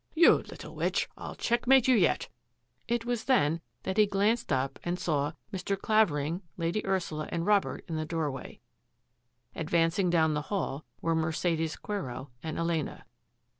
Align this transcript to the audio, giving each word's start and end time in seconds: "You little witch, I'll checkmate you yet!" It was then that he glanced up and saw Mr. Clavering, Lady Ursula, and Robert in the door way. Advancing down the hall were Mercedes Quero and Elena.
"You 0.15 0.37
little 0.39 0.73
witch, 0.73 1.07
I'll 1.15 1.35
checkmate 1.35 1.87
you 1.87 1.95
yet!" 1.95 2.27
It 2.87 3.05
was 3.05 3.25
then 3.25 3.61
that 3.83 3.97
he 3.97 4.07
glanced 4.07 4.51
up 4.51 4.79
and 4.83 4.97
saw 4.97 5.33
Mr. 5.53 5.79
Clavering, 5.79 6.41
Lady 6.57 6.83
Ursula, 6.83 7.29
and 7.31 7.45
Robert 7.45 7.85
in 7.87 7.97
the 7.97 8.05
door 8.05 8.31
way. 8.31 8.61
Advancing 9.53 10.09
down 10.09 10.33
the 10.33 10.41
hall 10.49 10.85
were 11.01 11.13
Mercedes 11.13 11.75
Quero 11.75 12.31
and 12.41 12.57
Elena. 12.57 13.05